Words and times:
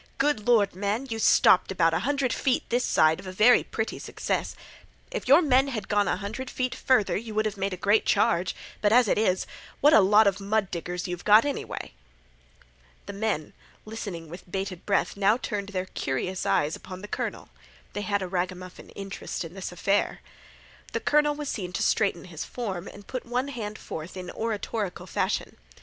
Good 0.17 0.47
Lord, 0.47 0.73
man, 0.73 1.05
you 1.11 1.19
stopped 1.19 1.71
about 1.71 1.93
a 1.93 1.99
hundred 1.99 2.33
feet 2.33 2.67
this 2.69 2.83
side 2.83 3.19
of 3.19 3.27
a 3.27 3.31
very 3.31 3.63
pretty 3.63 3.99
success! 3.99 4.55
If 5.11 5.27
your 5.27 5.43
men 5.43 5.67
had 5.67 5.87
gone 5.87 6.07
a 6.07 6.15
hundred 6.15 6.49
feet 6.49 6.73
farther 6.73 7.15
you 7.15 7.35
would 7.35 7.45
have 7.45 7.55
made 7.55 7.71
a 7.71 7.77
great 7.77 8.03
charge, 8.03 8.55
but 8.81 8.91
as 8.91 9.07
it 9.07 9.19
is—what 9.19 9.93
a 9.93 9.99
lot 10.01 10.25
of 10.25 10.39
mud 10.39 10.71
diggers 10.71 11.07
you've 11.07 11.23
got 11.23 11.45
anyway!" 11.45 11.91
The 13.05 13.13
men, 13.13 13.53
listening 13.85 14.27
with 14.27 14.49
bated 14.51 14.87
breath, 14.87 15.15
now 15.15 15.37
turned 15.37 15.69
their 15.69 15.85
curious 15.85 16.47
eyes 16.47 16.75
upon 16.75 17.03
the 17.03 17.07
colonel. 17.07 17.49
They 17.93 18.01
had 18.01 18.23
a 18.23 18.27
ragamuffin 18.27 18.89
interest 18.95 19.43
in 19.45 19.53
this 19.53 19.71
affair. 19.71 20.21
The 20.93 20.99
colonel 20.99 21.35
was 21.35 21.47
seen 21.49 21.73
to 21.73 21.83
straighten 21.83 22.25
his 22.25 22.43
form 22.43 22.87
and 22.87 23.05
put 23.05 23.23
one 23.23 23.49
hand 23.49 23.77
forth 23.77 24.17
in 24.17 24.31
oratorical 24.31 25.05
fashion. 25.05 25.57